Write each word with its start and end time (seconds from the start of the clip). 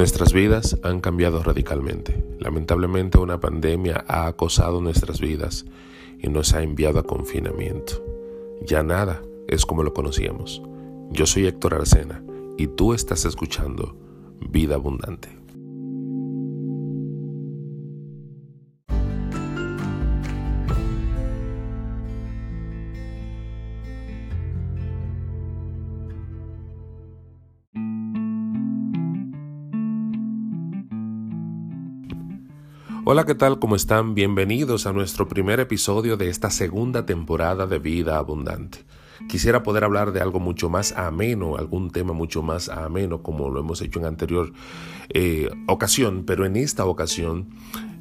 Nuestras 0.00 0.32
vidas 0.32 0.78
han 0.82 1.00
cambiado 1.00 1.42
radicalmente. 1.42 2.24
Lamentablemente 2.38 3.18
una 3.18 3.38
pandemia 3.38 4.02
ha 4.08 4.28
acosado 4.28 4.80
nuestras 4.80 5.20
vidas 5.20 5.66
y 6.18 6.28
nos 6.30 6.54
ha 6.54 6.62
enviado 6.62 6.98
a 6.98 7.02
confinamiento. 7.02 8.02
Ya 8.62 8.82
nada 8.82 9.20
es 9.46 9.66
como 9.66 9.82
lo 9.82 9.92
conocíamos. 9.92 10.62
Yo 11.10 11.26
soy 11.26 11.46
Héctor 11.46 11.74
Arcena 11.74 12.24
y 12.56 12.68
tú 12.68 12.94
estás 12.94 13.26
escuchando 13.26 13.94
Vida 14.40 14.76
Abundante. 14.76 15.39
Hola, 33.06 33.24
¿qué 33.24 33.34
tal? 33.34 33.58
¿Cómo 33.58 33.76
están? 33.76 34.14
Bienvenidos 34.14 34.86
a 34.86 34.92
nuestro 34.92 35.26
primer 35.26 35.58
episodio 35.58 36.18
de 36.18 36.28
esta 36.28 36.50
segunda 36.50 37.06
temporada 37.06 37.66
de 37.66 37.78
Vida 37.78 38.18
Abundante. 38.18 38.84
Quisiera 39.26 39.62
poder 39.62 39.84
hablar 39.84 40.12
de 40.12 40.20
algo 40.20 40.38
mucho 40.38 40.68
más 40.68 40.92
ameno, 40.92 41.56
algún 41.56 41.90
tema 41.90 42.12
mucho 42.12 42.42
más 42.42 42.68
ameno 42.68 43.22
como 43.22 43.48
lo 43.48 43.60
hemos 43.60 43.80
hecho 43.80 44.00
en 44.00 44.04
anterior 44.04 44.52
eh, 45.08 45.48
ocasión, 45.66 46.24
pero 46.26 46.44
en 46.44 46.56
esta 46.56 46.84
ocasión 46.84 47.48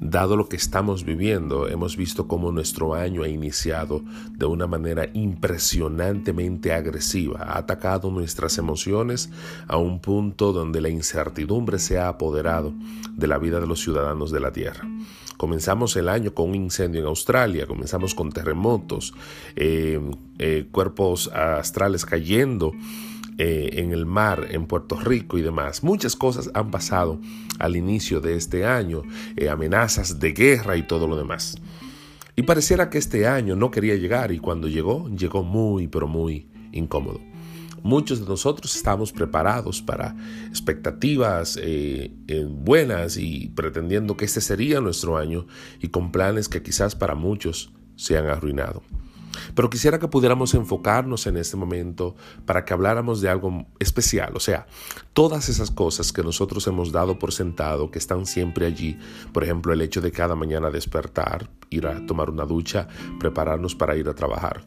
Dado 0.00 0.36
lo 0.36 0.48
que 0.48 0.56
estamos 0.56 1.04
viviendo, 1.04 1.68
hemos 1.68 1.96
visto 1.96 2.26
cómo 2.26 2.52
nuestro 2.52 2.94
año 2.94 3.22
ha 3.22 3.28
iniciado 3.28 4.02
de 4.32 4.44
una 4.44 4.66
manera 4.66 5.08
impresionantemente 5.14 6.72
agresiva, 6.72 7.40
ha 7.42 7.58
atacado 7.58 8.10
nuestras 8.10 8.58
emociones 8.58 9.30
a 9.66 9.76
un 9.76 10.00
punto 10.00 10.52
donde 10.52 10.80
la 10.80 10.88
incertidumbre 10.88 11.78
se 11.78 11.98
ha 11.98 12.08
apoderado 12.08 12.74
de 13.12 13.28
la 13.28 13.38
vida 13.38 13.60
de 13.60 13.66
los 13.66 13.80
ciudadanos 13.80 14.30
de 14.30 14.40
la 14.40 14.52
Tierra. 14.52 14.86
Comenzamos 15.36 15.96
el 15.96 16.08
año 16.08 16.34
con 16.34 16.50
un 16.50 16.54
incendio 16.54 17.00
en 17.00 17.06
Australia, 17.06 17.66
comenzamos 17.66 18.14
con 18.14 18.30
terremotos, 18.30 19.14
eh, 19.56 20.00
eh, 20.38 20.68
cuerpos 20.70 21.28
astrales 21.28 22.04
cayendo 22.04 22.72
eh, 23.36 23.70
en 23.74 23.92
el 23.92 24.06
mar, 24.06 24.46
en 24.50 24.66
Puerto 24.66 24.94
Rico 24.96 25.36
y 25.38 25.42
demás. 25.42 25.82
Muchas 25.82 26.14
cosas 26.14 26.50
han 26.54 26.70
pasado 26.70 27.20
al 27.58 27.74
inicio 27.74 28.20
de 28.20 28.36
este 28.36 28.64
año, 28.64 29.02
eh, 29.36 29.48
amenazas 29.48 30.20
de 30.20 30.32
guerra 30.32 30.76
y 30.76 30.84
todo 30.84 31.08
lo 31.08 31.16
demás. 31.16 31.56
Y 32.36 32.42
pareciera 32.42 32.90
que 32.90 32.98
este 32.98 33.26
año 33.26 33.56
no 33.56 33.70
quería 33.70 33.96
llegar 33.96 34.30
y 34.30 34.38
cuando 34.38 34.68
llegó, 34.68 35.08
llegó 35.08 35.42
muy, 35.42 35.88
pero 35.88 36.06
muy 36.06 36.48
incómodo. 36.72 37.20
Muchos 37.82 38.20
de 38.20 38.26
nosotros 38.26 38.74
estamos 38.76 39.12
preparados 39.12 39.82
para 39.82 40.16
expectativas 40.48 41.58
eh, 41.60 42.12
buenas 42.48 43.16
y 43.16 43.48
pretendiendo 43.48 44.16
que 44.16 44.24
este 44.24 44.40
sería 44.40 44.80
nuestro 44.80 45.18
año 45.18 45.46
y 45.80 45.88
con 45.88 46.12
planes 46.12 46.48
que 46.48 46.62
quizás 46.62 46.94
para 46.94 47.14
muchos 47.14 47.72
se 47.96 48.16
han 48.16 48.26
arruinado. 48.26 48.82
Pero 49.54 49.70
quisiera 49.70 49.98
que 49.98 50.08
pudiéramos 50.08 50.54
enfocarnos 50.54 51.26
en 51.26 51.36
este 51.36 51.56
momento 51.56 52.14
para 52.46 52.64
que 52.64 52.72
habláramos 52.72 53.20
de 53.20 53.28
algo 53.28 53.66
especial, 53.78 54.32
o 54.36 54.40
sea, 54.40 54.66
todas 55.12 55.48
esas 55.48 55.70
cosas 55.70 56.12
que 56.12 56.22
nosotros 56.22 56.66
hemos 56.66 56.92
dado 56.92 57.18
por 57.18 57.32
sentado, 57.32 57.90
que 57.90 57.98
están 57.98 58.26
siempre 58.26 58.66
allí, 58.66 58.98
por 59.32 59.44
ejemplo, 59.44 59.72
el 59.72 59.80
hecho 59.80 60.00
de 60.00 60.12
cada 60.12 60.34
mañana 60.34 60.70
despertar, 60.70 61.48
ir 61.70 61.86
a 61.86 62.04
tomar 62.06 62.30
una 62.30 62.44
ducha, 62.44 62.88
prepararnos 63.18 63.74
para 63.74 63.96
ir 63.96 64.08
a 64.08 64.14
trabajar. 64.14 64.64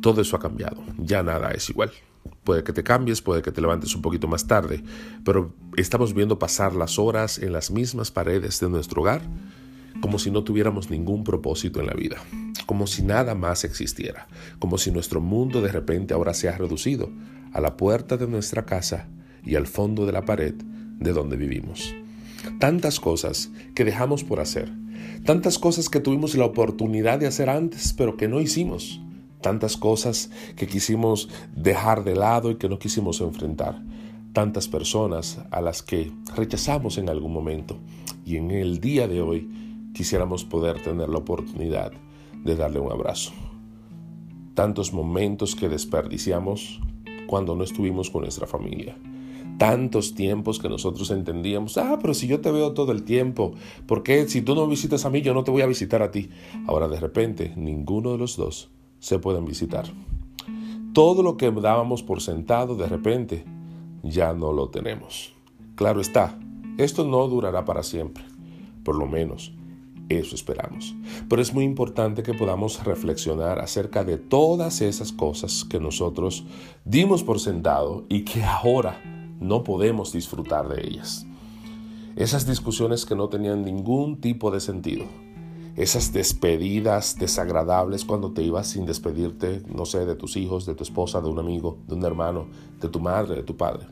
Todo 0.00 0.20
eso 0.20 0.36
ha 0.36 0.40
cambiado, 0.40 0.82
ya 0.98 1.22
nada 1.22 1.50
es 1.50 1.68
igual. 1.70 1.90
Puede 2.44 2.62
que 2.62 2.72
te 2.72 2.82
cambies, 2.82 3.20
puede 3.20 3.42
que 3.42 3.52
te 3.52 3.60
levantes 3.60 3.94
un 3.94 4.02
poquito 4.02 4.28
más 4.28 4.46
tarde, 4.46 4.82
pero 5.24 5.54
estamos 5.76 6.14
viendo 6.14 6.38
pasar 6.38 6.74
las 6.74 6.98
horas 6.98 7.38
en 7.38 7.52
las 7.52 7.70
mismas 7.70 8.10
paredes 8.10 8.60
de 8.60 8.68
nuestro 8.68 9.02
hogar 9.02 9.22
como 10.00 10.18
si 10.18 10.30
no 10.30 10.44
tuviéramos 10.44 10.90
ningún 10.90 11.24
propósito 11.24 11.80
en 11.80 11.86
la 11.86 11.94
vida, 11.94 12.18
como 12.68 12.86
si 12.86 13.02
nada 13.02 13.34
más 13.34 13.64
existiera, 13.64 14.28
como 14.58 14.76
si 14.76 14.90
nuestro 14.90 15.22
mundo 15.22 15.62
de 15.62 15.72
repente 15.72 16.12
ahora 16.12 16.34
se 16.34 16.50
ha 16.50 16.58
reducido 16.58 17.08
a 17.54 17.62
la 17.62 17.78
puerta 17.78 18.18
de 18.18 18.28
nuestra 18.28 18.66
casa 18.66 19.08
y 19.42 19.54
al 19.54 19.66
fondo 19.66 20.04
de 20.04 20.12
la 20.12 20.26
pared 20.26 20.52
de 20.98 21.14
donde 21.14 21.38
vivimos. 21.38 21.94
Tantas 22.60 23.00
cosas 23.00 23.50
que 23.74 23.86
dejamos 23.86 24.22
por 24.22 24.38
hacer, 24.38 24.70
tantas 25.24 25.58
cosas 25.58 25.88
que 25.88 25.98
tuvimos 25.98 26.34
la 26.34 26.44
oportunidad 26.44 27.18
de 27.18 27.26
hacer 27.26 27.48
antes 27.48 27.94
pero 27.94 28.18
que 28.18 28.28
no 28.28 28.38
hicimos, 28.38 29.00
tantas 29.40 29.78
cosas 29.78 30.28
que 30.54 30.66
quisimos 30.66 31.30
dejar 31.56 32.04
de 32.04 32.16
lado 32.16 32.50
y 32.50 32.56
que 32.56 32.68
no 32.68 32.78
quisimos 32.78 33.22
enfrentar, 33.22 33.82
tantas 34.34 34.68
personas 34.68 35.38
a 35.50 35.62
las 35.62 35.82
que 35.82 36.12
rechazamos 36.36 36.98
en 36.98 37.08
algún 37.08 37.32
momento 37.32 37.78
y 38.26 38.36
en 38.36 38.50
el 38.50 38.78
día 38.78 39.08
de 39.08 39.22
hoy 39.22 39.48
quisiéramos 39.94 40.44
poder 40.44 40.82
tener 40.82 41.08
la 41.08 41.16
oportunidad 41.16 41.92
de 42.44 42.56
darle 42.56 42.80
un 42.80 42.90
abrazo. 42.90 43.32
Tantos 44.54 44.92
momentos 44.92 45.54
que 45.54 45.68
desperdiciamos 45.68 46.80
cuando 47.26 47.54
no 47.54 47.64
estuvimos 47.64 48.10
con 48.10 48.22
nuestra 48.22 48.46
familia. 48.46 48.96
Tantos 49.58 50.14
tiempos 50.14 50.58
que 50.58 50.68
nosotros 50.68 51.10
entendíamos, 51.10 51.78
ah, 51.78 51.98
pero 52.00 52.14
si 52.14 52.26
yo 52.26 52.40
te 52.40 52.50
veo 52.50 52.72
todo 52.72 52.92
el 52.92 53.04
tiempo, 53.04 53.54
¿por 53.86 54.02
qué 54.02 54.28
si 54.28 54.40
tú 54.42 54.54
no 54.54 54.66
visitas 54.68 55.04
a 55.04 55.10
mí, 55.10 55.20
yo 55.20 55.34
no 55.34 55.44
te 55.44 55.50
voy 55.50 55.62
a 55.62 55.66
visitar 55.66 56.00
a 56.02 56.10
ti? 56.10 56.30
Ahora 56.66 56.88
de 56.88 57.00
repente, 57.00 57.52
ninguno 57.56 58.12
de 58.12 58.18
los 58.18 58.36
dos 58.36 58.70
se 59.00 59.18
pueden 59.18 59.44
visitar. 59.44 59.86
Todo 60.92 61.22
lo 61.22 61.36
que 61.36 61.50
dábamos 61.50 62.02
por 62.02 62.20
sentado, 62.20 62.76
de 62.76 62.86
repente, 62.86 63.44
ya 64.02 64.32
no 64.32 64.52
lo 64.52 64.68
tenemos. 64.68 65.32
Claro 65.74 66.00
está, 66.00 66.38
esto 66.76 67.04
no 67.04 67.26
durará 67.28 67.64
para 67.64 67.82
siempre, 67.82 68.24
por 68.84 68.96
lo 68.96 69.06
menos 69.06 69.52
eso 70.08 70.34
esperamos. 70.34 70.94
Pero 71.28 71.42
es 71.42 71.52
muy 71.52 71.64
importante 71.64 72.22
que 72.22 72.34
podamos 72.34 72.84
reflexionar 72.84 73.58
acerca 73.58 74.04
de 74.04 74.18
todas 74.18 74.80
esas 74.80 75.12
cosas 75.12 75.64
que 75.64 75.80
nosotros 75.80 76.44
dimos 76.84 77.22
por 77.22 77.40
sentado 77.40 78.04
y 78.08 78.24
que 78.24 78.42
ahora 78.42 79.02
no 79.40 79.64
podemos 79.64 80.12
disfrutar 80.12 80.68
de 80.68 80.86
ellas. 80.86 81.26
Esas 82.16 82.46
discusiones 82.46 83.06
que 83.06 83.14
no 83.14 83.28
tenían 83.28 83.64
ningún 83.64 84.20
tipo 84.20 84.50
de 84.50 84.60
sentido. 84.60 85.04
Esas 85.76 86.12
despedidas 86.12 87.16
desagradables 87.16 88.04
cuando 88.04 88.32
te 88.32 88.42
ibas 88.42 88.66
sin 88.66 88.84
despedirte, 88.84 89.62
no 89.72 89.86
sé, 89.86 90.04
de 90.04 90.16
tus 90.16 90.36
hijos, 90.36 90.66
de 90.66 90.74
tu 90.74 90.82
esposa, 90.82 91.20
de 91.20 91.28
un 91.28 91.38
amigo, 91.38 91.78
de 91.86 91.94
un 91.94 92.04
hermano, 92.04 92.48
de 92.80 92.88
tu 92.88 92.98
madre, 92.98 93.36
de 93.36 93.42
tu 93.44 93.56
padre. 93.56 93.86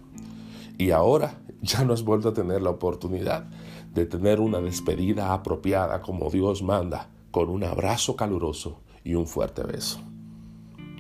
Y 0.79 0.91
ahora 0.91 1.41
ya 1.63 1.85
no 1.85 1.93
has 1.93 2.03
vuelto 2.03 2.31
a 2.31 2.35
tener 2.35 2.63
la 2.63 2.71
oportunidad 2.71 3.47
de 3.93 4.07
tener 4.07 4.41
una 4.41 4.61
despedida 4.61 5.33
apropiada 5.33 6.03
como 6.03 6.31
Dios 6.31 6.63
manda, 6.63 7.11
con 7.31 7.49
un 7.49 7.65
abrazo 7.65 8.15
caluroso 8.15 8.81
y 9.05 9.15
un 9.15 9.27
fuerte 9.27 9.63
beso. 9.63 10.01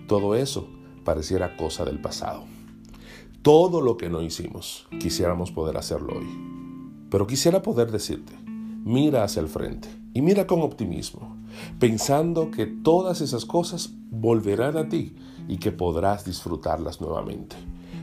Todo 0.08 0.34
eso 0.34 0.68
pareciera 1.04 1.56
cosa 1.56 1.84
del 1.84 2.00
pasado. 2.00 2.44
Todo 3.42 3.80
lo 3.80 3.96
que 3.96 4.08
no 4.08 4.22
hicimos, 4.22 4.88
quisiéramos 4.98 5.52
poder 5.52 5.76
hacerlo 5.76 6.14
hoy. 6.18 6.26
Pero 7.10 7.26
quisiera 7.26 7.62
poder 7.62 7.90
decirte, 7.90 8.32
mira 8.84 9.24
hacia 9.24 9.40
el 9.40 9.48
frente 9.48 9.88
y 10.14 10.22
mira 10.22 10.46
con 10.46 10.62
optimismo, 10.62 11.36
pensando 11.78 12.50
que 12.50 12.66
todas 12.66 13.20
esas 13.20 13.44
cosas 13.44 13.90
volverán 14.10 14.76
a 14.76 14.88
ti 14.88 15.16
y 15.48 15.58
que 15.58 15.70
podrás 15.70 16.24
disfrutarlas 16.24 17.00
nuevamente, 17.00 17.56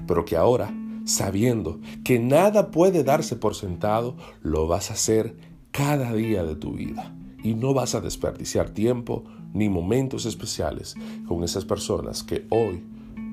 pero 0.07 0.23
que 0.23 0.38
ahora 0.38 0.73
sabiendo 1.05 1.79
que 2.03 2.19
nada 2.19 2.71
puede 2.71 3.03
darse 3.03 3.35
por 3.35 3.55
sentado, 3.55 4.15
lo 4.41 4.67
vas 4.67 4.89
a 4.89 4.93
hacer 4.93 5.35
cada 5.71 6.13
día 6.13 6.43
de 6.43 6.55
tu 6.55 6.73
vida. 6.73 7.13
Y 7.43 7.55
no 7.55 7.73
vas 7.73 7.93
a 7.93 8.01
desperdiciar 8.01 8.69
tiempo 8.69 9.25
ni 9.53 9.69
momentos 9.69 10.25
especiales 10.25 10.95
con 11.27 11.43
esas 11.43 11.65
personas 11.65 12.23
que 12.23 12.45
hoy 12.49 12.83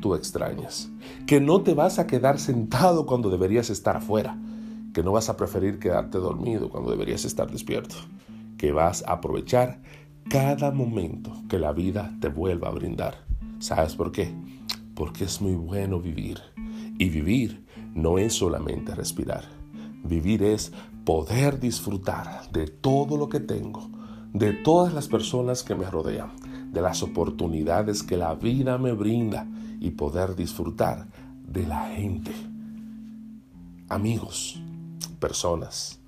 tú 0.01 0.15
extrañas. 0.15 0.91
Que 1.27 1.41
no 1.41 1.63
te 1.63 1.75
vas 1.75 1.99
a 1.99 2.07
quedar 2.07 2.39
sentado 2.39 3.07
cuando 3.07 3.31
deberías 3.31 3.71
estar 3.71 3.97
afuera. 3.97 4.37
Que 4.93 5.05
no 5.05 5.13
vas 5.13 5.29
a 5.29 5.37
preferir 5.37 5.79
quedarte 5.79 6.19
dormido 6.19 6.71
cuando 6.71 6.91
deberías 6.91 7.25
estar 7.25 7.51
despierto. 7.51 7.95
Que 8.57 8.73
vas 8.73 9.05
a 9.07 9.13
aprovechar 9.13 9.81
cada 10.29 10.71
momento 10.73 11.33
que 11.49 11.59
la 11.59 11.73
vida 11.73 12.13
te 12.21 12.29
vuelva 12.29 12.69
a 12.69 12.73
brindar. 12.73 13.25
¿Sabes 13.61 13.95
por 13.95 14.11
qué? 14.11 14.35
Porque 14.95 15.25
es 15.25 15.41
muy 15.41 15.55
bueno 15.55 16.01
vivir. 16.01 16.41
Y 17.01 17.09
vivir 17.09 17.65
no 17.95 18.19
es 18.19 18.35
solamente 18.35 18.95
respirar. 18.95 19.45
Vivir 20.05 20.43
es 20.43 20.71
poder 21.07 21.59
disfrutar 21.59 22.51
de 22.53 22.67
todo 22.67 23.17
lo 23.17 23.31
que 23.31 23.41
tengo, 23.41 23.89
de 24.35 24.53
todas 24.53 24.93
las 24.93 25.09
personas 25.09 25.63
que 25.63 25.75
me 25.75 25.89
rodean, 25.89 26.33
de 26.71 26.83
las 26.83 27.03
oportunidades 27.03 28.03
que 28.03 28.19
la 28.19 28.35
vida 28.35 28.77
me 28.77 28.93
brinda 28.93 29.49
y 29.81 29.93
poder 29.93 30.37
disfrutar 30.37 31.09
de 31.49 31.67
la 31.67 31.89
gente. 31.89 32.33
Amigos, 33.89 34.61
personas, 35.21 36.01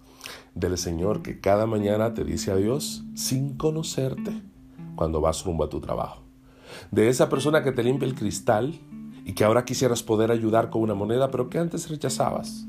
del 0.54 0.76
Señor 0.76 1.22
que 1.22 1.40
cada 1.40 1.64
mañana 1.64 2.12
te 2.12 2.22
dice 2.22 2.50
adiós 2.50 3.02
sin 3.14 3.56
conocerte 3.56 4.42
cuando 4.94 5.22
vas 5.22 5.42
rumbo 5.42 5.64
a 5.64 5.70
tu 5.70 5.80
trabajo. 5.80 6.20
De 6.90 7.08
esa 7.08 7.30
persona 7.30 7.62
que 7.62 7.72
te 7.72 7.82
limpia 7.82 8.06
el 8.06 8.14
cristal 8.14 8.78
y 9.24 9.32
que 9.32 9.44
ahora 9.44 9.64
quisieras 9.64 10.02
poder 10.02 10.30
ayudar 10.30 10.70
con 10.70 10.82
una 10.82 10.94
moneda, 10.94 11.30
pero 11.30 11.48
que 11.48 11.58
antes 11.58 11.88
rechazabas. 11.88 12.66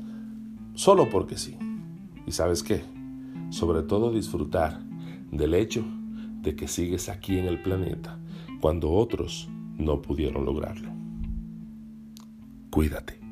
solo 0.74 1.08
porque 1.08 1.36
sí. 1.36 1.56
¿Y 2.26 2.32
sabes 2.32 2.62
qué? 2.62 2.82
Sobre 3.50 3.82
todo 3.82 4.12
disfrutar 4.12 4.80
del 5.30 5.54
hecho 5.54 5.84
de 6.42 6.56
que 6.56 6.68
sigues 6.68 7.08
aquí 7.08 7.38
en 7.38 7.46
el 7.46 7.62
planeta 7.62 8.18
cuando 8.60 8.90
otros 8.90 9.48
no 9.76 10.00
pudieron 10.00 10.44
lograrlo. 10.44 10.90
Cuídate. 12.70 13.23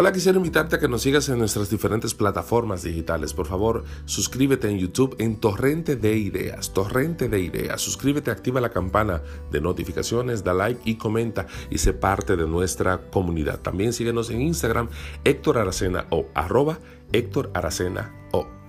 Hola, 0.00 0.12
quisiera 0.12 0.38
invitarte 0.38 0.76
a 0.76 0.78
que 0.78 0.88
nos 0.88 1.02
sigas 1.02 1.28
en 1.28 1.38
nuestras 1.38 1.68
diferentes 1.68 2.14
plataformas 2.14 2.82
digitales. 2.82 3.34
Por 3.34 3.46
favor, 3.46 3.84
suscríbete 4.06 4.66
en 4.70 4.78
YouTube 4.78 5.14
en 5.18 5.36
Torrente 5.36 5.94
de 5.94 6.16
Ideas. 6.16 6.72
Torrente 6.72 7.28
de 7.28 7.38
Ideas. 7.38 7.82
Suscríbete, 7.82 8.30
activa 8.30 8.62
la 8.62 8.70
campana 8.70 9.20
de 9.50 9.60
notificaciones, 9.60 10.42
da 10.42 10.54
like 10.54 10.80
y 10.86 10.94
comenta 10.94 11.46
y 11.68 11.76
sé 11.76 11.92
parte 11.92 12.36
de 12.36 12.46
nuestra 12.46 13.10
comunidad. 13.10 13.60
También 13.60 13.92
síguenos 13.92 14.30
en 14.30 14.40
Instagram, 14.40 14.88
Héctor 15.24 15.58
Aracena 15.58 16.06
o 16.08 16.28
arroba 16.34 16.78
Héctor 17.12 17.50
Aracena 17.52 18.10
o. 18.32 18.59